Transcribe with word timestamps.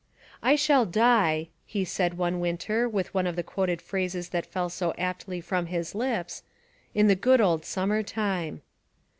"I 0.41 0.55
shall 0.55 0.87
die," 0.87 1.49
he 1.63 1.85
said 1.85 2.17
one 2.17 2.39
winter 2.39 2.89
with 2.89 3.13
one 3.13 3.27
of 3.27 3.35
the 3.35 3.43
quoted 3.43 3.83
phrases 3.83 4.29
that 4.29 4.47
fell 4.47 4.67
so 4.67 4.95
aptly 4.97 5.41
from 5.41 5.67
his 5.67 5.93
lips, 5.93 6.41
"in 6.95 7.05
the 7.07 7.13
good 7.13 7.39
old 7.39 7.65
summer 7.65 8.01
time." 8.01 8.63